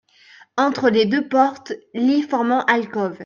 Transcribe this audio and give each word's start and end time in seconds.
Entre 0.57 0.89
les 0.89 1.05
deux 1.05 1.27
portes, 1.27 1.73
lit 1.93 2.23
formant 2.23 2.65
alcôve. 2.65 3.19